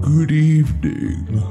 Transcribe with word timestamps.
good 0.00 0.30
evening. 0.30 1.42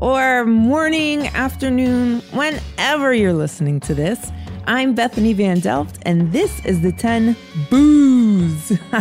Or 0.00 0.44
morning, 0.44 1.28
afternoon, 1.28 2.20
whenever 2.32 3.14
you're 3.14 3.32
listening 3.32 3.80
to 3.80 3.94
this. 3.94 4.30
I'm 4.66 4.94
Bethany 4.94 5.32
Van 5.32 5.60
Delft, 5.60 5.98
and 6.02 6.32
this 6.32 6.62
is 6.66 6.82
the 6.82 6.92
10 6.92 7.36
Boos. 7.70 8.68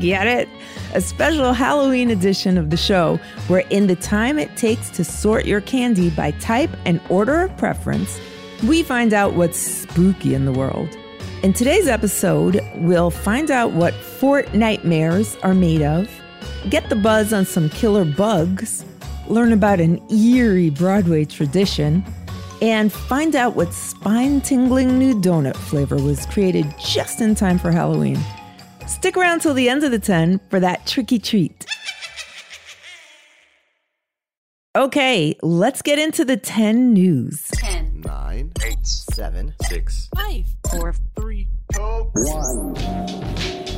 Get 0.00 0.26
it? 0.26 0.48
A 0.94 1.00
special 1.00 1.52
Halloween 1.52 2.10
edition 2.10 2.58
of 2.58 2.70
the 2.70 2.76
show 2.76 3.18
where, 3.48 3.66
in 3.70 3.88
the 3.88 3.96
time 3.96 4.38
it 4.38 4.56
takes 4.56 4.90
to 4.90 5.04
sort 5.04 5.44
your 5.44 5.60
candy 5.60 6.10
by 6.10 6.30
type 6.32 6.70
and 6.84 7.00
order 7.08 7.42
of 7.42 7.56
preference, 7.56 8.20
we 8.64 8.82
find 8.82 9.12
out 9.12 9.34
what's 9.34 9.58
spooky 9.58 10.34
in 10.34 10.44
the 10.44 10.52
world. 10.52 10.88
In 11.42 11.52
today's 11.52 11.88
episode, 11.88 12.60
we'll 12.76 13.10
find 13.10 13.50
out 13.50 13.72
what 13.72 13.94
fort 13.94 14.54
nightmares 14.54 15.36
are 15.42 15.54
made 15.54 15.82
of, 15.82 16.08
get 16.70 16.88
the 16.88 16.96
buzz 16.96 17.32
on 17.32 17.44
some 17.44 17.68
killer 17.70 18.04
bugs, 18.04 18.84
learn 19.28 19.52
about 19.52 19.80
an 19.80 20.00
eerie 20.10 20.70
Broadway 20.70 21.24
tradition, 21.24 22.04
and 22.60 22.92
find 22.92 23.36
out 23.36 23.54
what 23.54 23.72
spine 23.72 24.40
tingling 24.40 24.98
new 24.98 25.14
donut 25.14 25.56
flavor 25.56 25.96
was 25.96 26.26
created 26.26 26.66
just 26.84 27.20
in 27.20 27.34
time 27.34 27.58
for 27.58 27.70
Halloween. 27.70 28.18
Stick 28.86 29.16
around 29.16 29.40
till 29.40 29.54
the 29.54 29.68
end 29.68 29.84
of 29.84 29.90
the 29.90 29.98
10 29.98 30.40
for 30.48 30.60
that 30.60 30.86
tricky 30.86 31.18
treat. 31.18 31.66
Okay, 34.76 35.36
let's 35.42 35.82
get 35.82 35.98
into 35.98 36.24
the 36.24 36.36
10 36.36 36.92
news. 36.92 37.48
10, 37.54 38.02
9, 38.04 38.52
8, 38.64 38.86
7, 38.86 39.54
6, 39.62 40.08
5, 40.14 40.46
4, 40.70 40.94
3, 41.16 41.48
2, 41.74 41.80
1. 42.14 43.77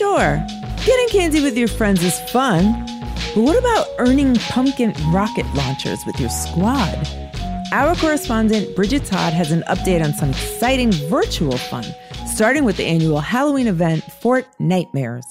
Sure, 0.00 0.42
getting 0.86 1.08
candy 1.10 1.42
with 1.42 1.58
your 1.58 1.68
friends 1.68 2.02
is 2.02 2.18
fun, 2.30 2.86
but 3.34 3.42
what 3.42 3.58
about 3.58 3.86
earning 3.98 4.34
pumpkin 4.34 4.94
rocket 5.12 5.44
launchers 5.52 5.98
with 6.06 6.18
your 6.18 6.30
squad? 6.30 7.06
Our 7.70 7.94
correspondent 7.96 8.74
Bridget 8.74 9.04
Todd 9.04 9.34
has 9.34 9.52
an 9.52 9.62
update 9.68 10.02
on 10.02 10.14
some 10.14 10.30
exciting 10.30 10.90
virtual 10.90 11.58
fun, 11.58 11.84
starting 12.26 12.64
with 12.64 12.78
the 12.78 12.86
annual 12.86 13.20
Halloween 13.20 13.66
event 13.66 14.02
Fort 14.22 14.46
Nightmares. 14.58 15.26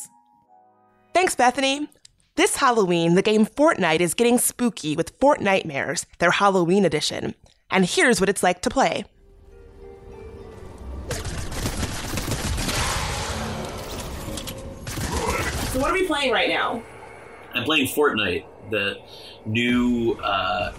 Thanks, 1.16 1.36
Bethany. 1.36 1.90
This 2.36 2.56
Halloween, 2.56 3.16
the 3.16 3.24
game 3.24 3.48
Fortnite 3.48 4.02
is 4.02 4.14
getting 4.14 4.38
spooky 4.38 4.96
with 4.96 5.20
Fortnitemares, 5.20 6.06
their 6.20 6.30
Halloween 6.30 6.86
edition. 6.86 7.34
And 7.72 7.88
here's 7.88 8.20
what 8.20 8.30
it's 8.30 8.44
like 8.44 8.62
to 8.62 8.70
play. 8.70 9.06
So, 15.80 15.84
what 15.84 15.92
are 15.92 15.94
we 15.94 16.06
playing 16.06 16.34
right 16.34 16.50
now? 16.50 16.84
I'm 17.54 17.64
playing 17.64 17.88
Fortnite, 17.88 18.44
the 18.70 18.98
new 19.46 20.20
uh, 20.22 20.74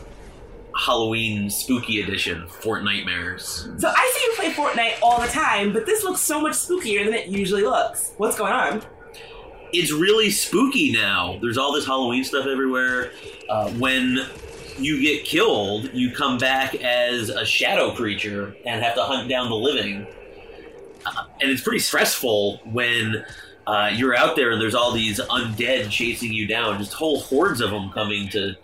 Halloween 0.78 1.48
spooky 1.48 2.02
edition, 2.02 2.46
Fortnitemares. 2.46 3.80
So, 3.80 3.88
I 3.88 4.12
see 4.14 4.24
you 4.26 4.32
play 4.36 4.52
Fortnite 4.52 4.98
all 5.02 5.18
the 5.18 5.28
time, 5.28 5.72
but 5.72 5.86
this 5.86 6.04
looks 6.04 6.20
so 6.20 6.38
much 6.38 6.52
spookier 6.52 7.02
than 7.06 7.14
it 7.14 7.28
usually 7.28 7.62
looks. 7.62 8.12
What's 8.18 8.36
going 8.36 8.52
on? 8.52 8.82
It's 9.72 9.90
really 9.90 10.30
spooky 10.30 10.92
now. 10.92 11.38
There's 11.40 11.56
all 11.56 11.72
this 11.72 11.86
Halloween 11.86 12.22
stuff 12.22 12.44
everywhere. 12.44 13.12
Uh, 13.48 13.70
when 13.70 14.26
you 14.78 15.00
get 15.00 15.24
killed, 15.24 15.94
you 15.94 16.12
come 16.12 16.36
back 16.36 16.74
as 16.74 17.30
a 17.30 17.46
shadow 17.46 17.94
creature 17.94 18.54
and 18.66 18.82
have 18.82 18.96
to 18.96 19.02
hunt 19.02 19.30
down 19.30 19.48
the 19.48 19.56
living. 19.56 20.06
Uh, 21.06 21.24
and 21.40 21.50
it's 21.50 21.62
pretty 21.62 21.78
stressful 21.78 22.58
when 22.66 23.24
uh, 23.70 23.88
you're 23.94 24.16
out 24.16 24.34
there 24.34 24.50
and 24.50 24.60
there's 24.60 24.74
all 24.74 24.90
these 24.90 25.20
undead 25.20 25.88
chasing 25.90 26.32
you 26.32 26.44
down, 26.44 26.76
just 26.78 26.92
whole 26.92 27.20
hordes 27.20 27.60
of 27.60 27.70
them 27.70 27.88
coming 27.90 28.28
to 28.28 28.56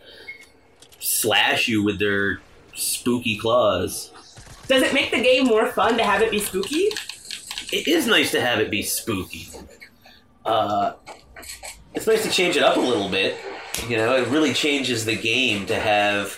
slash 0.99 1.69
you 1.69 1.81
with 1.81 2.01
their 2.01 2.41
spooky 2.75 3.39
claws. 3.39 4.11
Does 4.67 4.83
it 4.83 4.93
make 4.93 5.13
the 5.13 5.23
game 5.23 5.45
more 5.45 5.69
fun 5.69 5.97
to 5.97 6.03
have 6.03 6.23
it 6.23 6.33
be 6.33 6.41
spooky? 6.41 6.89
It 7.73 7.87
is 7.87 8.09
nice 8.09 8.33
to 8.33 8.41
have 8.41 8.59
it 8.59 8.69
be 8.69 8.83
spooky. 8.83 9.47
Uh, 10.45 10.95
it's 11.95 12.09
nice 12.09 12.25
to 12.25 12.31
change 12.31 12.57
it 12.57 12.65
up 12.65 12.77
a 12.77 12.81
little 12.81 13.09
bit. 13.09 13.37
You 13.87 13.99
know, 13.99 14.17
it 14.17 14.27
really 14.27 14.55
changes 14.55 15.05
the 15.05 15.15
game 15.15 15.67
to 15.67 15.77
have 15.77 16.37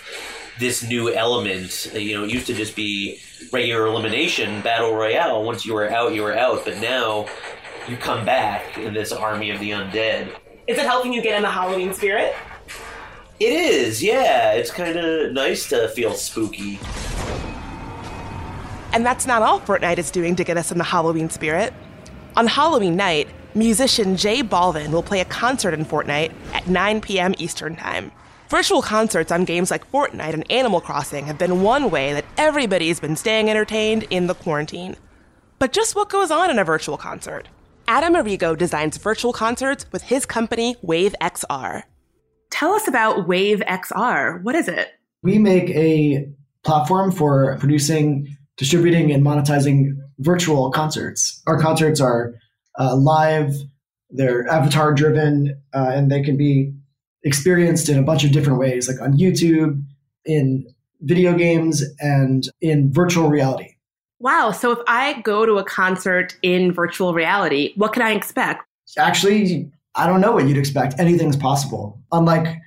this 0.59 0.87
new 0.87 1.11
element. 1.11 1.91
You 1.95 2.19
know, 2.19 2.23
it 2.23 2.29
used 2.29 2.45
to 2.45 2.53
just 2.53 2.75
be 2.75 3.19
regular 3.51 3.87
elimination, 3.87 4.61
battle 4.61 4.93
royale. 4.93 5.43
Once 5.43 5.65
you 5.65 5.73
were 5.73 5.89
out, 5.89 6.13
you 6.13 6.21
were 6.21 6.37
out. 6.37 6.65
But 6.65 6.77
now 6.77 7.25
you 7.87 7.97
come 7.97 8.25
back 8.25 8.77
in 8.77 8.93
this 8.93 9.11
army 9.11 9.51
of 9.51 9.59
the 9.59 9.71
undead. 9.71 10.35
Is 10.67 10.77
it 10.77 10.85
helping 10.85 11.13
you 11.13 11.21
get 11.21 11.35
in 11.35 11.41
the 11.41 11.49
Halloween 11.49 11.93
spirit? 11.93 12.35
It 13.39 13.53
is, 13.53 14.03
yeah. 14.03 14.51
It's 14.51 14.71
kind 14.71 14.97
of 14.97 15.31
nice 15.31 15.69
to 15.69 15.87
feel 15.89 16.13
spooky. 16.13 16.79
And 18.91 19.05
that's 19.05 19.25
not 19.25 19.41
all 19.41 19.59
Fortnite 19.61 19.97
is 19.97 20.11
doing 20.11 20.35
to 20.35 20.43
get 20.43 20.57
us 20.57 20.71
in 20.71 20.77
the 20.77 20.83
Halloween 20.83 21.29
spirit. 21.29 21.73
On 22.35 22.47
Halloween 22.47 22.95
night, 22.95 23.29
musician 23.55 24.15
J 24.15 24.43
Balvin 24.43 24.91
will 24.91 25.03
play 25.03 25.21
a 25.21 25.25
concert 25.25 25.73
in 25.73 25.85
Fortnite 25.85 26.33
at 26.53 26.67
9 26.67 27.01
p.m. 27.01 27.33
Eastern 27.37 27.75
Time. 27.75 28.11
Virtual 28.49 28.81
concerts 28.81 29.31
on 29.31 29.45
games 29.45 29.69
like 29.69 29.89
Fortnite 29.91 30.33
and 30.33 30.51
Animal 30.51 30.81
Crossing 30.81 31.27
have 31.27 31.37
been 31.37 31.61
one 31.61 31.91
way 31.91 32.13
that 32.13 32.25
everybody's 32.35 32.99
been 32.99 33.15
staying 33.15 33.49
entertained 33.49 34.05
in 34.09 34.27
the 34.27 34.33
quarantine. 34.33 34.95
But 35.59 35.71
just 35.71 35.95
what 35.95 36.09
goes 36.09 36.31
on 36.31 36.49
in 36.49 36.57
a 36.57 36.63
virtual 36.63 36.97
concert? 36.97 37.47
Adam 37.89 38.13
Arrigo 38.13 38.55
designs 38.55 38.97
virtual 38.97 39.33
concerts 39.33 39.83
with 39.91 40.03
his 40.03 40.23
company 40.23 40.75
Wave 40.83 41.15
XR. 41.19 41.81
Tell 42.51 42.73
us 42.73 42.87
about 42.87 43.27
Wave 43.27 43.63
XR. 43.67 44.43
What 44.43 44.53
is 44.53 44.67
it? 44.67 44.89
We 45.23 45.39
make 45.39 45.71
a 45.71 46.29
platform 46.63 47.11
for 47.11 47.57
producing, 47.57 48.27
distributing, 48.57 49.11
and 49.11 49.25
monetizing 49.25 49.97
virtual 50.19 50.69
concerts. 50.69 51.41
Our 51.47 51.59
concerts 51.59 51.99
are 51.99 52.35
uh, 52.77 52.95
live, 52.95 53.55
they're 54.11 54.47
avatar 54.47 54.93
driven, 54.93 55.59
uh, 55.73 55.89
and 55.91 56.11
they 56.11 56.21
can 56.21 56.37
be 56.37 56.71
experienced 57.23 57.89
in 57.89 57.97
a 57.97 58.03
bunch 58.03 58.23
of 58.23 58.31
different 58.31 58.59
ways, 58.59 58.87
like 58.87 59.01
on 59.01 59.17
YouTube, 59.17 59.83
in 60.25 60.71
video 61.01 61.33
games, 61.33 61.83
and 61.99 62.43
in 62.61 62.93
virtual 62.93 63.29
reality. 63.29 63.77
Wow. 64.19 64.51
So 64.51 64.71
if 64.71 64.79
I 64.87 65.21
go 65.21 65.45
to 65.45 65.57
a 65.57 65.63
concert 65.63 66.35
in 66.41 66.73
virtual 66.73 67.13
reality, 67.13 67.73
what 67.75 67.93
can 67.93 68.01
I 68.01 68.11
expect? 68.11 68.65
Actually, 68.97 69.71
I 69.95 70.07
don't 70.07 70.21
know 70.21 70.33
what 70.33 70.47
you'd 70.47 70.57
expect. 70.57 70.95
Anything's 70.99 71.37
possible. 71.37 72.01
Unlike 72.11 72.57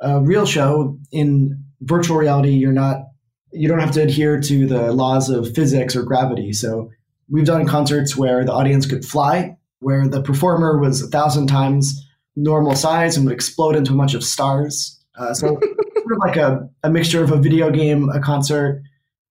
a 0.00 0.20
real 0.20 0.46
show 0.46 0.98
in 1.10 1.62
virtual 1.80 2.16
reality, 2.16 2.50
you're 2.50 2.72
not 2.72 3.06
you 3.52 3.68
don't 3.68 3.80
have 3.80 3.90
to 3.92 4.02
adhere 4.02 4.40
to 4.40 4.66
the 4.66 4.92
laws 4.92 5.28
of 5.28 5.52
physics 5.54 5.96
or 5.96 6.04
gravity. 6.04 6.52
So 6.52 6.90
we've 7.28 7.44
done 7.44 7.66
concerts 7.66 8.16
where 8.16 8.44
the 8.44 8.52
audience 8.52 8.86
could 8.86 9.04
fly, 9.04 9.56
where 9.80 10.06
the 10.06 10.22
performer 10.22 10.78
was 10.78 11.02
a 11.02 11.08
thousand 11.08 11.48
times 11.48 12.06
normal 12.36 12.76
size 12.76 13.16
and 13.16 13.26
would 13.26 13.34
explode 13.34 13.74
into 13.74 13.92
a 13.92 13.96
bunch 13.96 14.14
of 14.14 14.22
stars. 14.22 15.00
Uh, 15.18 15.34
so 15.34 15.46
sort 15.96 16.12
of 16.12 16.18
like 16.20 16.36
a, 16.36 16.68
a 16.84 16.90
mixture 16.90 17.24
of 17.24 17.32
a 17.32 17.36
video 17.36 17.70
game, 17.70 18.08
a 18.10 18.20
concert, 18.20 18.82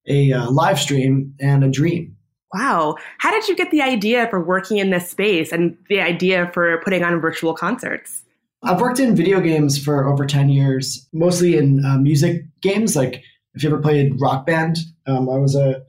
a 0.09 0.33
uh, 0.33 0.49
live 0.49 0.79
stream, 0.79 1.33
and 1.39 1.63
a 1.63 1.69
dream. 1.69 2.15
Wow. 2.53 2.95
How 3.19 3.31
did 3.31 3.47
you 3.47 3.55
get 3.55 3.69
the 3.69 3.81
idea 3.81 4.27
for 4.29 4.43
working 4.43 4.77
in 4.77 4.89
this 4.89 5.09
space 5.09 5.51
and 5.51 5.77
the 5.87 6.01
idea 6.01 6.49
for 6.53 6.81
putting 6.83 7.03
on 7.03 7.21
virtual 7.21 7.53
concerts? 7.53 8.23
I've 8.63 8.81
worked 8.81 8.99
in 8.99 9.15
video 9.15 9.39
games 9.39 9.81
for 9.81 10.07
over 10.07 10.25
10 10.25 10.49
years, 10.49 11.07
mostly 11.13 11.55
in 11.57 11.85
uh, 11.85 11.97
music 11.97 12.43
games. 12.61 12.95
Like 12.95 13.23
if 13.53 13.63
you 13.63 13.69
ever 13.69 13.79
played 13.79 14.19
Rock 14.19 14.45
Band, 14.45 14.77
um, 15.05 15.29
I 15.29 15.37
was 15.37 15.55
a, 15.55 15.83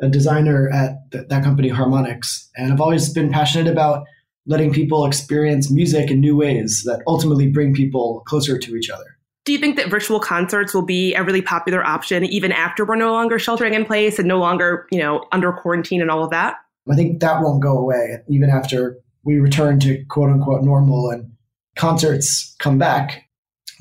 a 0.00 0.08
designer 0.08 0.70
at 0.70 1.10
th- 1.10 1.28
that 1.28 1.44
company, 1.44 1.70
Harmonix. 1.70 2.48
And 2.56 2.72
I've 2.72 2.80
always 2.80 3.12
been 3.12 3.30
passionate 3.30 3.70
about 3.70 4.06
letting 4.46 4.72
people 4.72 5.04
experience 5.04 5.70
music 5.70 6.10
in 6.10 6.20
new 6.20 6.36
ways 6.36 6.82
that 6.86 7.02
ultimately 7.06 7.50
bring 7.50 7.74
people 7.74 8.22
closer 8.26 8.58
to 8.58 8.76
each 8.76 8.88
other. 8.88 9.18
Do 9.44 9.52
you 9.52 9.58
think 9.58 9.76
that 9.76 9.90
virtual 9.90 10.20
concerts 10.20 10.72
will 10.72 10.82
be 10.82 11.14
a 11.14 11.22
really 11.22 11.42
popular 11.42 11.84
option 11.84 12.24
even 12.24 12.50
after 12.50 12.84
we're 12.84 12.96
no 12.96 13.12
longer 13.12 13.38
sheltering 13.38 13.74
in 13.74 13.84
place 13.84 14.18
and 14.18 14.26
no 14.26 14.38
longer, 14.38 14.86
you 14.90 14.98
know, 14.98 15.26
under 15.32 15.52
quarantine 15.52 16.00
and 16.00 16.10
all 16.10 16.24
of 16.24 16.30
that? 16.30 16.56
I 16.90 16.94
think 16.94 17.20
that 17.20 17.42
won't 17.42 17.62
go 17.62 17.76
away 17.76 18.18
even 18.28 18.48
after 18.48 18.98
we 19.22 19.38
return 19.38 19.80
to 19.80 20.04
quote 20.06 20.30
unquote 20.30 20.62
normal 20.62 21.10
and 21.10 21.32
concerts 21.76 22.54
come 22.58 22.78
back. 22.78 23.28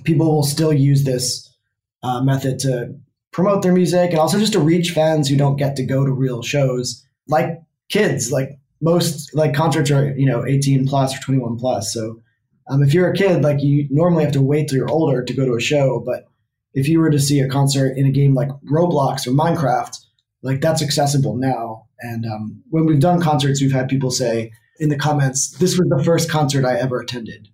People 0.03 0.33
will 0.33 0.43
still 0.43 0.73
use 0.73 1.03
this 1.03 1.49
uh, 2.01 2.21
method 2.21 2.59
to 2.59 2.95
promote 3.31 3.61
their 3.63 3.73
music 3.73 4.11
and 4.11 4.19
also 4.19 4.39
just 4.39 4.53
to 4.53 4.59
reach 4.59 4.91
fans 4.91 5.29
who 5.29 5.37
don't 5.37 5.57
get 5.57 5.75
to 5.77 5.85
go 5.85 6.05
to 6.05 6.11
real 6.11 6.41
shows, 6.41 7.05
like 7.27 7.61
kids. 7.89 8.31
Like 8.31 8.59
most 8.81 9.33
like 9.33 9.53
concerts 9.53 9.91
are 9.91 10.13
you 10.17 10.25
know 10.25 10.45
18 10.45 10.87
plus 10.87 11.15
or 11.15 11.21
21 11.21 11.57
plus. 11.57 11.93
So 11.93 12.21
um, 12.67 12.83
if 12.83 12.93
you're 12.93 13.09
a 13.09 13.15
kid, 13.15 13.43
like 13.43 13.61
you 13.61 13.87
normally 13.89 14.23
have 14.23 14.33
to 14.33 14.41
wait 14.41 14.67
till 14.67 14.77
you're 14.77 14.91
older 14.91 15.23
to 15.23 15.33
go 15.33 15.45
to 15.45 15.55
a 15.55 15.61
show, 15.61 16.01
but 16.05 16.27
if 16.73 16.87
you 16.87 16.99
were 16.99 17.09
to 17.09 17.19
see 17.19 17.39
a 17.39 17.49
concert 17.49 17.97
in 17.97 18.05
a 18.05 18.11
game 18.11 18.33
like 18.33 18.49
Roblox 18.71 19.27
or 19.27 19.31
Minecraft, 19.31 19.97
like 20.41 20.61
that's 20.61 20.81
accessible 20.81 21.35
now. 21.35 21.85
And 21.99 22.25
um, 22.25 22.63
when 22.69 22.85
we've 22.85 22.99
done 22.99 23.21
concerts, 23.21 23.61
we've 23.61 23.71
had 23.71 23.87
people 23.87 24.11
say 24.11 24.51
in 24.79 24.89
the 24.89 24.97
comments, 24.97 25.51
"This 25.57 25.77
was 25.77 25.87
the 25.89 26.03
first 26.03 26.29
concert 26.29 26.65
I 26.65 26.77
ever 26.77 26.99
attended." 26.99 27.49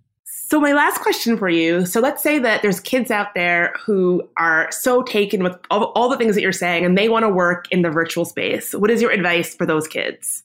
So 0.50 0.60
my 0.60 0.72
last 0.72 1.00
question 1.00 1.38
for 1.38 1.48
you. 1.48 1.86
So 1.86 2.00
let's 2.00 2.24
say 2.24 2.40
that 2.40 2.60
there's 2.60 2.80
kids 2.80 3.12
out 3.12 3.34
there 3.36 3.72
who 3.86 4.28
are 4.36 4.66
so 4.72 5.00
taken 5.02 5.44
with 5.44 5.56
all, 5.70 5.92
all 5.94 6.08
the 6.08 6.16
things 6.16 6.34
that 6.34 6.42
you're 6.42 6.50
saying 6.50 6.84
and 6.84 6.98
they 6.98 7.08
want 7.08 7.22
to 7.22 7.28
work 7.28 7.66
in 7.70 7.82
the 7.82 7.90
virtual 7.90 8.24
space. 8.24 8.74
What 8.74 8.90
is 8.90 9.00
your 9.00 9.12
advice 9.12 9.54
for 9.54 9.64
those 9.64 9.86
kids? 9.86 10.42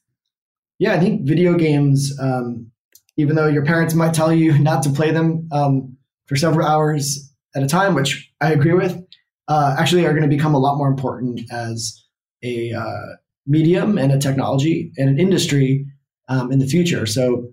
Yeah, 0.77 0.93
I 0.93 0.99
think 0.99 1.21
video 1.23 1.55
games, 1.55 2.15
um, 2.19 2.69
even 3.17 3.35
though 3.35 3.47
your 3.47 3.65
parents 3.65 3.93
might 3.93 4.13
tell 4.13 4.33
you 4.33 4.57
not 4.59 4.83
to 4.83 4.89
play 4.89 5.11
them 5.11 5.47
um, 5.51 5.97
for 6.27 6.35
several 6.35 6.67
hours 6.67 7.31
at 7.55 7.63
a 7.63 7.67
time, 7.67 7.95
which 7.95 8.31
I 8.41 8.51
agree 8.51 8.73
with, 8.73 9.01
uh, 9.47 9.75
actually 9.77 10.05
are 10.05 10.11
going 10.11 10.29
to 10.29 10.35
become 10.35 10.53
a 10.53 10.59
lot 10.59 10.77
more 10.77 10.87
important 10.87 11.41
as 11.51 12.03
a 12.43 12.73
uh, 12.73 13.15
medium 13.47 13.97
and 13.97 14.11
a 14.11 14.17
technology 14.17 14.91
and 14.97 15.09
an 15.09 15.19
industry 15.19 15.85
um, 16.27 16.51
in 16.51 16.59
the 16.59 16.67
future. 16.67 17.05
So, 17.05 17.51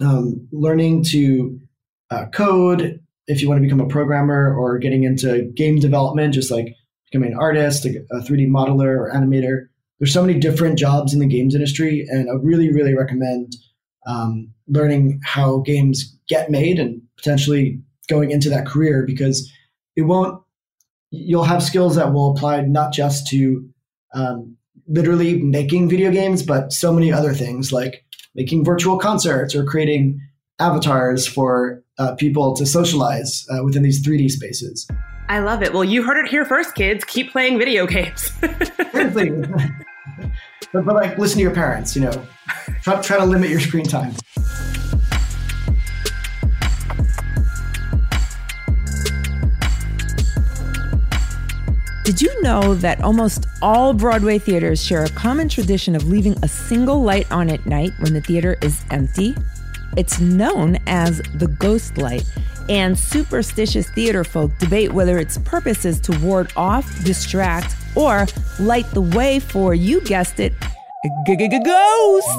um, 0.00 0.46
learning 0.52 1.04
to 1.04 1.58
uh, 2.10 2.26
code 2.26 3.00
if 3.26 3.40
you 3.40 3.48
want 3.48 3.58
to 3.58 3.62
become 3.62 3.80
a 3.80 3.88
programmer 3.88 4.54
or 4.54 4.78
getting 4.78 5.04
into 5.04 5.50
game 5.54 5.78
development, 5.78 6.34
just 6.34 6.50
like 6.50 6.74
becoming 7.10 7.32
an 7.32 7.38
artist, 7.38 7.86
a, 7.86 8.04
a 8.10 8.20
3D 8.20 8.48
modeler 8.48 8.96
or 8.98 9.12
animator. 9.14 9.66
There's 9.98 10.12
so 10.12 10.22
many 10.22 10.38
different 10.38 10.78
jobs 10.78 11.14
in 11.14 11.20
the 11.20 11.26
games 11.26 11.54
industry, 11.54 12.06
and 12.08 12.28
I 12.28 12.34
really, 12.42 12.70
really 12.72 12.94
recommend 12.94 13.54
um, 14.06 14.52
learning 14.68 15.20
how 15.24 15.58
games 15.58 16.16
get 16.28 16.50
made 16.50 16.78
and 16.78 17.00
potentially 17.16 17.80
going 18.08 18.30
into 18.30 18.48
that 18.50 18.66
career 18.66 19.04
because 19.06 19.50
it 19.96 20.02
won't. 20.02 20.42
You'll 21.10 21.44
have 21.44 21.62
skills 21.62 21.94
that 21.96 22.12
will 22.12 22.32
apply 22.32 22.62
not 22.62 22.92
just 22.92 23.28
to 23.28 23.68
um, 24.14 24.56
literally 24.88 25.40
making 25.40 25.88
video 25.88 26.10
games, 26.10 26.42
but 26.42 26.72
so 26.72 26.92
many 26.92 27.12
other 27.12 27.32
things 27.32 27.72
like 27.72 28.04
making 28.34 28.64
virtual 28.64 28.98
concerts 28.98 29.54
or 29.54 29.64
creating 29.64 30.20
avatars 30.58 31.26
for 31.26 31.82
uh, 31.98 32.14
people 32.16 32.54
to 32.56 32.66
socialize 32.66 33.46
uh, 33.50 33.62
within 33.64 33.82
these 33.82 34.04
3D 34.04 34.30
spaces. 34.30 34.88
I 35.28 35.38
love 35.38 35.62
it. 35.62 35.72
Well, 35.72 35.84
you 35.84 36.02
heard 36.02 36.22
it 36.22 36.28
here 36.28 36.44
first, 36.44 36.74
kids. 36.74 37.04
Keep 37.04 37.32
playing 37.32 37.58
video 37.58 37.86
games. 37.86 38.30
but, 38.40 38.54
but 40.72 40.94
like, 40.94 41.16
listen 41.18 41.38
to 41.38 41.42
your 41.42 41.54
parents. 41.54 41.96
You 41.96 42.02
know, 42.02 42.26
try, 42.82 43.00
try 43.00 43.18
to 43.18 43.24
limit 43.24 43.50
your 43.50 43.60
screen 43.60 43.84
time. 43.84 44.14
Did 52.04 52.20
you 52.20 52.42
know 52.42 52.74
that 52.74 53.00
almost 53.02 53.46
all 53.62 53.94
Broadway 53.94 54.38
theaters 54.38 54.84
share 54.84 55.04
a 55.04 55.08
common 55.08 55.48
tradition 55.48 55.96
of 55.96 56.06
leaving 56.06 56.36
a 56.42 56.48
single 56.48 57.02
light 57.02 57.26
on 57.32 57.48
at 57.48 57.64
night 57.64 57.92
when 58.00 58.12
the 58.12 58.20
theater 58.20 58.58
is 58.60 58.84
empty? 58.90 59.34
It's 59.96 60.20
known 60.20 60.76
as 60.86 61.22
the 61.34 61.46
ghost 61.46 61.96
light, 61.96 62.24
and 62.68 62.98
superstitious 62.98 63.88
theater 63.88 64.22
folk 64.22 64.50
debate 64.58 64.92
whether 64.92 65.18
its 65.18 65.38
purpose 65.38 65.86
is 65.86 65.98
to 66.00 66.18
ward 66.20 66.52
off, 66.56 66.84
distract, 67.04 67.74
or 67.96 68.26
light 68.60 68.90
the 68.90 69.00
way 69.00 69.38
for, 69.38 69.74
you 69.74 70.02
guessed 70.02 70.40
it, 70.40 70.52
ghosts. 71.64 72.34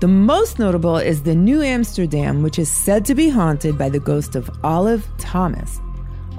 The 0.00 0.08
most 0.08 0.58
notable 0.58 0.96
is 0.96 1.22
the 1.22 1.34
New 1.34 1.62
Amsterdam, 1.62 2.42
which 2.42 2.58
is 2.58 2.70
said 2.70 3.04
to 3.06 3.14
be 3.14 3.28
haunted 3.28 3.76
by 3.76 3.88
the 3.88 4.00
ghost 4.00 4.36
of 4.36 4.50
Olive 4.64 5.06
Thomas, 5.18 5.80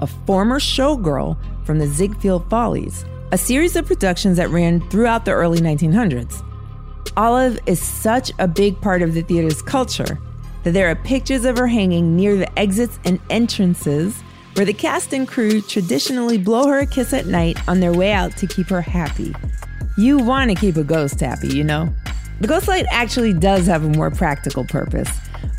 a 0.00 0.06
former 0.06 0.58
showgirl 0.58 1.36
from 1.64 1.78
the 1.78 1.86
Ziegfeld 1.86 2.48
Follies, 2.50 3.04
a 3.30 3.38
series 3.38 3.76
of 3.76 3.86
productions 3.86 4.36
that 4.36 4.50
ran 4.50 4.80
throughout 4.90 5.24
the 5.24 5.32
early 5.32 5.60
1900s. 5.60 6.42
Olive 7.16 7.58
is 7.66 7.80
such 7.80 8.32
a 8.38 8.48
big 8.48 8.80
part 8.80 9.02
of 9.02 9.14
the 9.14 9.22
theater's 9.22 9.62
culture 9.62 10.18
that 10.64 10.72
there 10.72 10.88
are 10.88 10.96
pictures 10.96 11.44
of 11.44 11.56
her 11.56 11.66
hanging 11.66 12.16
near 12.16 12.36
the 12.36 12.58
exits 12.58 12.98
and 13.04 13.20
entrances 13.30 14.22
where 14.54 14.66
the 14.66 14.72
cast 14.72 15.12
and 15.12 15.28
crew 15.28 15.60
traditionally 15.60 16.36
blow 16.36 16.66
her 16.66 16.78
a 16.78 16.86
kiss 16.86 17.12
at 17.12 17.26
night 17.26 17.56
on 17.68 17.78
their 17.78 17.92
way 17.92 18.12
out 18.12 18.36
to 18.36 18.46
keep 18.46 18.68
her 18.68 18.80
happy. 18.80 19.32
You 19.98 20.18
want 20.18 20.48
to 20.48 20.54
keep 20.54 20.76
a 20.76 20.84
ghost 20.84 21.18
happy, 21.18 21.48
you 21.48 21.64
know? 21.64 21.92
The 22.40 22.46
ghost 22.46 22.68
light 22.68 22.86
actually 22.88 23.32
does 23.32 23.66
have 23.66 23.82
a 23.82 23.88
more 23.88 24.12
practical 24.12 24.64
purpose. 24.64 25.10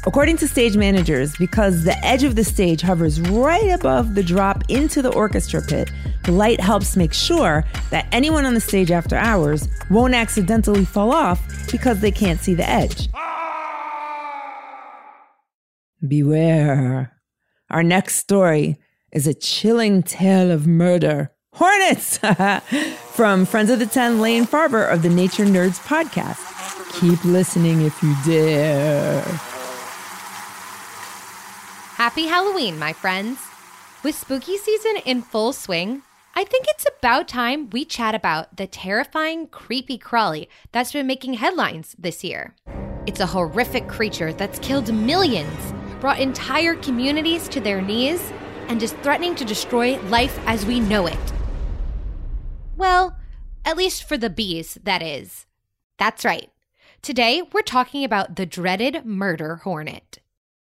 According 0.07 0.37
to 0.37 0.47
stage 0.47 0.77
managers, 0.77 1.35
because 1.35 1.83
the 1.83 1.97
edge 2.05 2.23
of 2.23 2.37
the 2.37 2.45
stage 2.45 2.79
hovers 2.79 3.19
right 3.19 3.67
above 3.67 4.15
the 4.15 4.23
drop 4.23 4.63
into 4.69 5.01
the 5.01 5.13
orchestra 5.13 5.61
pit, 5.61 5.91
the 6.23 6.31
light 6.31 6.61
helps 6.61 6.95
make 6.95 7.11
sure 7.11 7.65
that 7.89 8.07
anyone 8.13 8.45
on 8.45 8.53
the 8.53 8.61
stage 8.61 8.91
after 8.91 9.17
hours 9.17 9.67
won't 9.89 10.13
accidentally 10.13 10.85
fall 10.85 11.11
off 11.11 11.41
because 11.69 11.99
they 11.99 12.09
can't 12.09 12.39
see 12.39 12.53
the 12.53 12.67
edge. 12.67 13.09
Beware. 16.07 17.11
Our 17.69 17.83
next 17.83 18.15
story 18.15 18.79
is 19.11 19.27
a 19.27 19.33
chilling 19.33 20.01
tale 20.01 20.49
of 20.49 20.65
murder. 20.65 21.33
Hornets! 21.51 22.19
From 23.19 23.45
Friends 23.45 23.69
of 23.69 23.79
the 23.79 23.85
Ten, 23.85 24.21
Lane 24.21 24.45
Farber 24.45 24.89
of 24.89 25.01
the 25.01 25.09
Nature 25.09 25.43
Nerds 25.43 25.77
podcast. 25.85 26.39
Keep 27.01 27.25
listening 27.25 27.81
if 27.81 28.01
you 28.01 28.15
dare. 28.25 29.21
Happy 31.97 32.27
Halloween, 32.27 32.79
my 32.79 32.93
friends. 32.93 33.37
With 34.03 34.15
spooky 34.15 34.55
season 34.55 34.95
in 35.03 35.21
full 35.21 35.51
swing, 35.51 36.03
I 36.33 36.45
think 36.45 36.67
it's 36.69 36.85
about 36.97 37.27
time 37.27 37.69
we 37.71 37.83
chat 37.83 38.15
about 38.15 38.55
the 38.55 38.67
terrifying, 38.67 39.47
creepy 39.47 39.97
crawly 39.97 40.47
that's 40.71 40.93
been 40.93 41.05
making 41.05 41.33
headlines 41.33 41.97
this 41.99 42.23
year. 42.23 42.55
It's 43.05 43.19
a 43.19 43.25
horrific 43.25 43.89
creature 43.89 44.31
that's 44.31 44.59
killed 44.59 44.93
millions, 44.93 45.73
brought 45.99 46.21
entire 46.21 46.75
communities 46.75 47.49
to 47.49 47.59
their 47.59 47.81
knees, 47.81 48.31
and 48.69 48.81
is 48.81 48.93
threatening 49.03 49.35
to 49.35 49.43
destroy 49.43 49.99
life 50.03 50.39
as 50.45 50.65
we 50.65 50.79
know 50.79 51.05
it. 51.05 51.19
Well, 52.79 53.17
at 53.65 53.75
least 53.75 54.05
for 54.05 54.15
the 54.17 54.29
bees, 54.29 54.77
that 54.85 55.03
is. 55.03 55.45
That's 55.97 56.23
right. 56.23 56.49
Today, 57.01 57.41
we're 57.51 57.61
talking 57.61 58.05
about 58.05 58.37
the 58.37 58.45
dreaded 58.45 59.05
murder 59.05 59.57
hornet. 59.57 60.19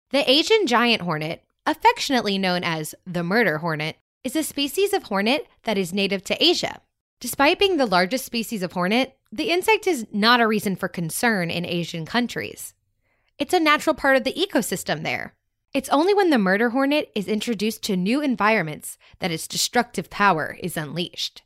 The 0.09 0.29
Asian 0.29 0.67
giant 0.67 1.03
hornet, 1.03 1.45
affectionately 1.67 2.39
known 2.39 2.65
as 2.65 2.95
the 3.07 3.23
murder 3.23 3.59
hornet, 3.59 3.97
is 4.25 4.35
a 4.35 4.43
species 4.43 4.95
of 4.95 5.03
hornet 5.03 5.47
that 5.65 5.77
is 5.77 5.93
native 5.93 6.25
to 6.25 6.43
Asia. 6.43 6.81
Despite 7.21 7.59
being 7.59 7.77
the 7.77 7.85
largest 7.85 8.25
species 8.25 8.63
of 8.63 8.73
hornet, 8.73 9.19
the 9.31 9.51
insect 9.51 9.87
is 9.87 10.07
not 10.11 10.41
a 10.41 10.47
reason 10.47 10.77
for 10.77 10.89
concern 10.89 11.51
in 11.51 11.67
Asian 11.67 12.07
countries. 12.07 12.73
It's 13.39 13.53
a 13.53 13.61
natural 13.61 13.95
part 13.95 14.17
of 14.17 14.25
the 14.25 14.33
ecosystem 14.33 15.03
there. 15.03 15.35
It's 15.75 15.91
only 15.91 16.15
when 16.15 16.31
the 16.31 16.39
murder 16.39 16.71
hornet 16.71 17.13
is 17.15 17.29
introduced 17.29 17.83
to 17.83 17.97
new 17.97 18.23
environments 18.23 18.97
that 19.19 19.31
its 19.31 19.47
destructive 19.47 20.09
power 20.09 20.57
is 20.63 20.79
unleashed. 20.79 21.43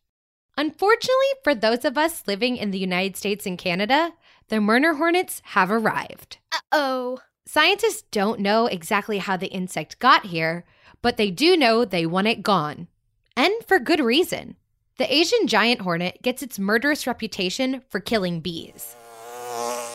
Unfortunately, 0.56 1.26
for 1.42 1.54
those 1.54 1.84
of 1.84 1.96
us 1.96 2.24
living 2.26 2.56
in 2.56 2.70
the 2.70 2.78
United 2.78 3.16
States 3.16 3.46
and 3.46 3.56
Canada, 3.56 4.12
the 4.48 4.60
murder 4.60 4.94
hornets 4.94 5.40
have 5.44 5.70
arrived. 5.70 6.38
Uh 6.52 6.58
oh. 6.72 7.18
Scientists 7.46 8.02
don't 8.10 8.40
know 8.40 8.66
exactly 8.66 9.18
how 9.18 9.36
the 9.36 9.48
insect 9.48 9.98
got 9.98 10.26
here, 10.26 10.64
but 11.00 11.16
they 11.16 11.30
do 11.30 11.56
know 11.56 11.84
they 11.84 12.06
want 12.06 12.28
it 12.28 12.42
gone. 12.42 12.88
And 13.36 13.52
for 13.66 13.78
good 13.78 14.00
reason. 14.00 14.56
The 14.98 15.12
Asian 15.12 15.46
giant 15.46 15.80
hornet 15.80 16.20
gets 16.22 16.42
its 16.42 16.58
murderous 16.58 17.06
reputation 17.06 17.82
for 17.88 17.98
killing 17.98 18.40
bees. 18.40 18.94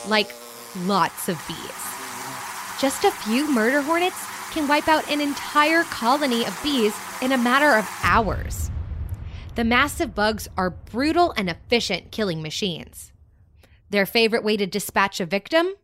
Like, 0.08 0.30
lots 0.84 1.28
of 1.28 1.40
bees. 1.46 1.88
Just 2.80 3.04
a 3.04 3.10
few 3.10 3.50
murder 3.50 3.80
hornets 3.80 4.22
can 4.50 4.68
wipe 4.68 4.88
out 4.88 5.08
an 5.10 5.20
entire 5.20 5.84
colony 5.84 6.44
of 6.44 6.60
bees 6.62 6.94
in 7.22 7.32
a 7.32 7.38
matter 7.38 7.76
of 7.76 7.88
hours. 8.02 8.70
The 9.58 9.64
massive 9.64 10.14
bugs 10.14 10.46
are 10.56 10.70
brutal 10.70 11.34
and 11.36 11.50
efficient 11.50 12.12
killing 12.12 12.42
machines. 12.42 13.12
Their 13.90 14.06
favorite 14.06 14.44
way 14.44 14.56
to 14.56 14.66
dispatch 14.66 15.18
a 15.18 15.26
victim? 15.26 15.74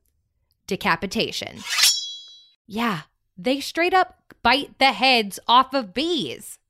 decapitation. 0.68 1.58
Yeah, 2.68 3.00
they 3.36 3.58
straight 3.58 3.92
up 3.92 4.32
bite 4.44 4.78
the 4.78 4.92
heads 4.92 5.40
off 5.48 5.74
of 5.74 5.92
bees. 5.92 6.60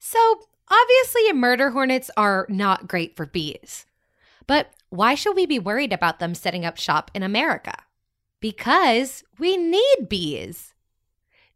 So, 0.00 0.48
obviously, 0.68 1.32
murder 1.32 1.70
hornets 1.70 2.10
are 2.14 2.44
not 2.50 2.86
great 2.86 3.16
for 3.16 3.24
bees. 3.24 3.86
But 4.46 4.70
why 4.90 5.14
should 5.14 5.36
we 5.36 5.46
be 5.46 5.58
worried 5.58 5.94
about 5.94 6.18
them 6.18 6.34
setting 6.34 6.66
up 6.66 6.76
shop 6.76 7.10
in 7.14 7.22
America? 7.22 7.74
Because 8.38 9.24
we 9.38 9.56
need 9.56 10.10
bees. 10.10 10.74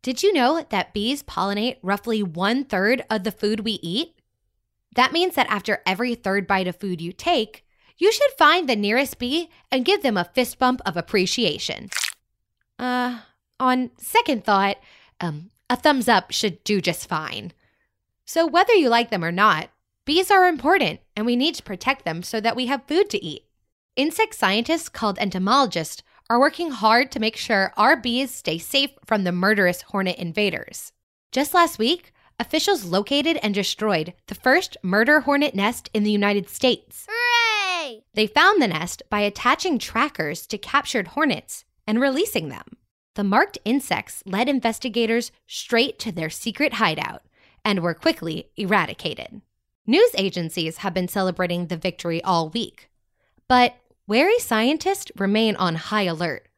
Did 0.00 0.22
you 0.22 0.32
know 0.32 0.64
that 0.70 0.94
bees 0.94 1.22
pollinate 1.22 1.76
roughly 1.82 2.22
one 2.22 2.64
third 2.64 3.04
of 3.10 3.24
the 3.24 3.32
food 3.32 3.60
we 3.60 3.72
eat? 3.82 4.13
That 4.94 5.12
means 5.12 5.34
that 5.34 5.50
after 5.50 5.82
every 5.86 6.14
third 6.14 6.46
bite 6.46 6.66
of 6.66 6.76
food 6.76 7.00
you 7.00 7.12
take, 7.12 7.64
you 7.96 8.12
should 8.12 8.30
find 8.38 8.68
the 8.68 8.76
nearest 8.76 9.18
bee 9.18 9.50
and 9.70 9.84
give 9.84 10.02
them 10.02 10.16
a 10.16 10.30
fist 10.34 10.58
bump 10.58 10.80
of 10.84 10.96
appreciation. 10.96 11.90
Uh, 12.78 13.20
on 13.60 13.90
second 13.98 14.44
thought, 14.44 14.78
um, 15.20 15.50
a 15.70 15.76
thumbs 15.76 16.08
up 16.08 16.32
should 16.32 16.62
do 16.64 16.80
just 16.80 17.08
fine. 17.08 17.52
So, 18.24 18.46
whether 18.46 18.72
you 18.72 18.88
like 18.88 19.10
them 19.10 19.24
or 19.24 19.32
not, 19.32 19.70
bees 20.04 20.30
are 20.30 20.46
important 20.46 21.00
and 21.16 21.26
we 21.26 21.36
need 21.36 21.54
to 21.56 21.62
protect 21.62 22.04
them 22.04 22.22
so 22.22 22.40
that 22.40 22.56
we 22.56 22.66
have 22.66 22.86
food 22.86 23.10
to 23.10 23.24
eat. 23.24 23.44
Insect 23.96 24.34
scientists 24.34 24.88
called 24.88 25.18
entomologists 25.18 26.02
are 26.30 26.40
working 26.40 26.70
hard 26.70 27.12
to 27.12 27.20
make 27.20 27.36
sure 27.36 27.72
our 27.76 27.96
bees 27.96 28.30
stay 28.30 28.58
safe 28.58 28.90
from 29.04 29.24
the 29.24 29.32
murderous 29.32 29.82
hornet 29.82 30.16
invaders. 30.16 30.92
Just 31.32 31.54
last 31.54 31.78
week, 31.78 32.12
officials 32.38 32.84
located 32.84 33.38
and 33.42 33.54
destroyed 33.54 34.14
the 34.26 34.34
first 34.34 34.76
murder 34.82 35.20
hornet 35.20 35.54
nest 35.54 35.90
in 35.94 36.02
the 36.02 36.10
United 36.10 36.48
States. 36.48 37.06
Hooray! 37.08 38.04
They 38.14 38.26
found 38.26 38.60
the 38.60 38.68
nest 38.68 39.02
by 39.10 39.20
attaching 39.20 39.78
trackers 39.78 40.46
to 40.48 40.58
captured 40.58 41.08
hornets 41.08 41.64
and 41.86 42.00
releasing 42.00 42.48
them. 42.48 42.64
The 43.14 43.24
marked 43.24 43.58
insects 43.64 44.22
led 44.26 44.48
investigators 44.48 45.30
straight 45.46 45.98
to 46.00 46.10
their 46.10 46.30
secret 46.30 46.74
hideout 46.74 47.22
and 47.64 47.80
were 47.80 47.94
quickly 47.94 48.50
eradicated. 48.56 49.40
News 49.86 50.10
agencies 50.16 50.78
have 50.78 50.94
been 50.94 51.08
celebrating 51.08 51.66
the 51.66 51.76
victory 51.76 52.22
all 52.22 52.48
week, 52.48 52.88
but 53.48 53.76
wary 54.06 54.38
scientists 54.38 55.12
remain 55.16 55.56
on 55.56 55.76
high 55.76 56.02
alert, 56.02 56.48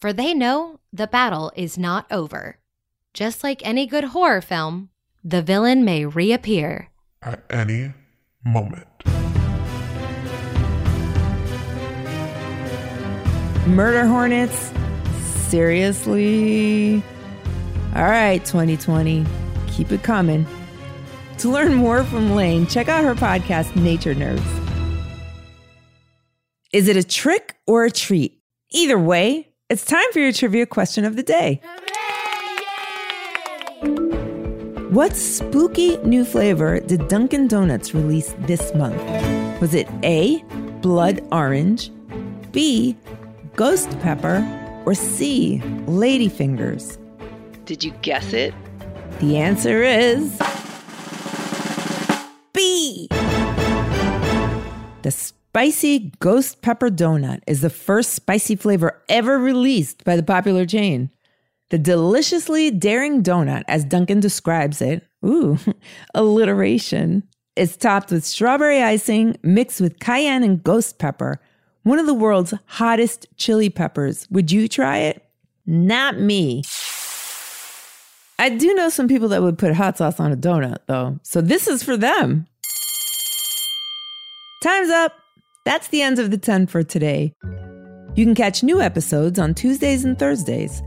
for 0.00 0.12
they 0.12 0.34
know 0.34 0.80
the 0.92 1.06
battle 1.06 1.52
is 1.54 1.78
not 1.78 2.10
over. 2.10 2.58
Just 3.14 3.44
like 3.44 3.64
any 3.64 3.86
good 3.86 4.04
horror 4.04 4.40
film, 4.40 4.88
the 5.24 5.42
villain 5.42 5.84
may 5.84 6.04
reappear. 6.04 6.88
At 7.22 7.44
any 7.50 7.92
moment. 8.44 8.86
Murder 13.66 14.06
hornets? 14.06 14.72
Seriously? 15.48 17.02
All 17.94 18.02
right, 18.02 18.44
2020. 18.44 19.24
Keep 19.68 19.92
it 19.92 20.02
coming. 20.02 20.46
To 21.38 21.50
learn 21.50 21.74
more 21.74 22.02
from 22.04 22.34
Lane, 22.34 22.66
check 22.66 22.88
out 22.88 23.04
her 23.04 23.14
podcast, 23.14 23.76
Nature 23.76 24.14
Nerds. 24.14 24.40
Is 26.72 26.88
it 26.88 26.96
a 26.96 27.04
trick 27.04 27.56
or 27.66 27.84
a 27.84 27.90
treat? 27.90 28.40
Either 28.70 28.98
way, 28.98 29.48
it's 29.68 29.84
time 29.84 30.10
for 30.12 30.20
your 30.20 30.32
trivia 30.32 30.66
question 30.66 31.04
of 31.04 31.16
the 31.16 31.22
day. 31.22 31.60
What 34.92 35.16
spooky 35.16 35.96
new 36.04 36.22
flavor 36.22 36.78
did 36.78 37.08
Dunkin' 37.08 37.48
Donuts 37.48 37.94
release 37.94 38.34
this 38.40 38.74
month? 38.74 39.00
Was 39.58 39.72
it 39.72 39.88
A, 40.02 40.44
blood 40.82 41.26
orange, 41.32 41.90
B, 42.50 42.94
ghost 43.56 43.88
pepper, 44.00 44.46
or 44.84 44.92
C, 44.92 45.62
ladyfingers? 45.86 46.98
Did 47.64 47.82
you 47.82 47.92
guess 48.02 48.34
it? 48.34 48.52
The 49.20 49.38
answer 49.38 49.82
is 49.82 50.38
B. 52.52 53.08
The 55.00 55.10
spicy 55.10 56.12
ghost 56.20 56.60
pepper 56.60 56.90
donut 56.90 57.40
is 57.46 57.62
the 57.62 57.70
first 57.70 58.10
spicy 58.10 58.56
flavor 58.56 59.02
ever 59.08 59.38
released 59.38 60.04
by 60.04 60.16
the 60.16 60.22
popular 60.22 60.66
chain. 60.66 61.08
The 61.72 61.78
deliciously 61.78 62.70
daring 62.70 63.22
donut, 63.22 63.62
as 63.66 63.82
Dunkin' 63.86 64.20
describes 64.20 64.82
it, 64.82 65.06
ooh, 65.24 65.56
alliteration, 66.14 67.22
is 67.56 67.78
topped 67.78 68.10
with 68.10 68.26
strawberry 68.26 68.82
icing 68.82 69.38
mixed 69.42 69.80
with 69.80 69.98
cayenne 69.98 70.42
and 70.42 70.62
ghost 70.62 70.98
pepper, 70.98 71.40
one 71.82 71.98
of 71.98 72.04
the 72.04 72.12
world's 72.12 72.52
hottest 72.66 73.26
chili 73.38 73.70
peppers. 73.70 74.28
Would 74.30 74.52
you 74.52 74.68
try 74.68 74.98
it? 74.98 75.24
Not 75.64 76.20
me. 76.20 76.62
I 78.38 78.50
do 78.50 78.74
know 78.74 78.90
some 78.90 79.08
people 79.08 79.28
that 79.28 79.40
would 79.40 79.56
put 79.56 79.72
hot 79.72 79.96
sauce 79.96 80.20
on 80.20 80.30
a 80.30 80.36
donut, 80.36 80.80
though, 80.88 81.20
so 81.22 81.40
this 81.40 81.66
is 81.66 81.82
for 81.82 81.96
them. 81.96 82.46
Time's 84.62 84.90
up. 84.90 85.14
That's 85.64 85.88
the 85.88 86.02
end 86.02 86.18
of 86.18 86.30
the 86.30 86.36
10 86.36 86.66
for 86.66 86.82
today. 86.82 87.34
You 88.14 88.26
can 88.26 88.34
catch 88.34 88.62
new 88.62 88.82
episodes 88.82 89.38
on 89.38 89.54
Tuesdays 89.54 90.04
and 90.04 90.18
Thursdays. 90.18 90.82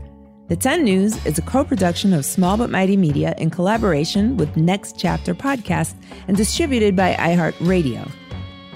The 0.48 0.54
10 0.54 0.84
News 0.84 1.26
is 1.26 1.38
a 1.38 1.42
co 1.42 1.64
production 1.64 2.12
of 2.12 2.24
Small 2.24 2.56
But 2.56 2.70
Mighty 2.70 2.96
Media 2.96 3.34
in 3.36 3.50
collaboration 3.50 4.36
with 4.36 4.56
Next 4.56 4.96
Chapter 4.96 5.34
Podcast 5.34 5.94
and 6.28 6.36
distributed 6.36 6.94
by 6.94 7.14
iHeartRadio. 7.14 8.08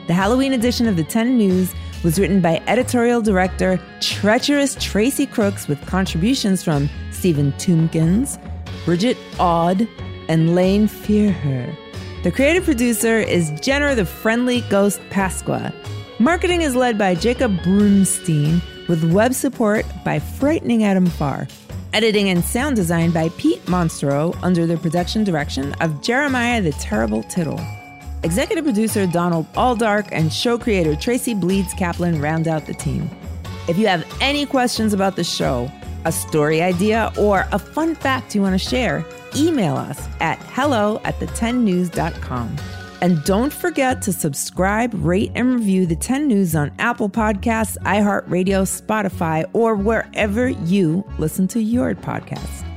The 0.08 0.12
Halloween 0.12 0.52
edition 0.52 0.88
of 0.88 0.96
the 0.96 1.04
10 1.04 1.36
News 1.36 1.72
was 2.02 2.18
written 2.18 2.40
by 2.40 2.60
editorial 2.66 3.22
director 3.22 3.80
Treacherous 4.00 4.74
Tracy 4.80 5.26
Crooks 5.26 5.68
with 5.68 5.80
contributions 5.86 6.64
from 6.64 6.90
Stephen 7.12 7.52
Tompkins, 7.52 8.36
Bridget 8.84 9.16
Todd, 9.36 9.86
and 10.28 10.56
Lane 10.56 10.88
Farber. 10.88 11.72
The 12.24 12.32
creative 12.32 12.64
producer 12.64 13.20
is 13.20 13.52
Jenner 13.60 13.94
the 13.94 14.06
Friendly 14.06 14.62
Ghost 14.62 14.98
Pasqua. 15.10 15.72
Marketing 16.18 16.62
is 16.62 16.74
led 16.74 16.98
by 16.98 17.14
Jacob 17.14 17.56
Brunstein 17.58 18.60
with 18.90 19.12
web 19.12 19.32
support 19.32 19.86
by 20.04 20.18
Frightening 20.18 20.82
Adam 20.82 21.06
Farr. 21.06 21.46
Editing 21.92 22.28
and 22.28 22.44
sound 22.44 22.74
design 22.74 23.12
by 23.12 23.28
Pete 23.38 23.64
Monstro 23.66 24.36
under 24.42 24.66
the 24.66 24.76
production 24.76 25.22
direction 25.22 25.72
of 25.74 26.02
Jeremiah 26.02 26.60
the 26.60 26.72
Terrible 26.72 27.22
Tittle. 27.22 27.60
Executive 28.24 28.64
producer 28.64 29.06
Donald 29.06 29.50
Aldark 29.52 30.08
and 30.10 30.32
show 30.32 30.58
creator 30.58 30.96
Tracy 30.96 31.34
Bleeds 31.34 31.72
Kaplan 31.74 32.20
round 32.20 32.48
out 32.48 32.66
the 32.66 32.74
team. 32.74 33.08
If 33.68 33.78
you 33.78 33.86
have 33.86 34.04
any 34.20 34.44
questions 34.44 34.92
about 34.92 35.14
the 35.14 35.24
show, 35.24 35.70
a 36.04 36.10
story 36.10 36.60
idea, 36.60 37.12
or 37.16 37.46
a 37.52 37.60
fun 37.60 37.94
fact 37.94 38.34
you 38.34 38.42
want 38.42 38.60
to 38.60 38.68
share, 38.68 39.06
email 39.36 39.76
us 39.76 40.08
at 40.18 40.38
hello 40.50 41.00
at 41.04 41.20
the10news.com. 41.20 42.56
And 43.00 43.24
don't 43.24 43.52
forget 43.52 44.02
to 44.02 44.12
subscribe, 44.12 44.92
rate, 44.94 45.32
and 45.34 45.54
review 45.54 45.86
the 45.86 45.96
10 45.96 46.28
News 46.28 46.54
on 46.54 46.70
Apple 46.78 47.08
Podcasts, 47.08 47.78
iHeartRadio, 47.78 48.64
Spotify, 48.66 49.48
or 49.52 49.74
wherever 49.74 50.48
you 50.48 51.04
listen 51.18 51.48
to 51.48 51.60
your 51.60 51.94
podcasts. 51.94 52.69